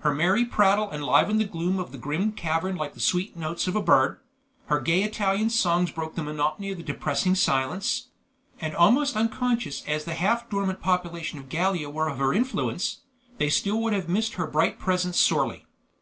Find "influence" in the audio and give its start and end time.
12.34-12.98